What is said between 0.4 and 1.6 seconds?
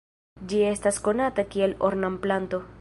Ĝi estas konata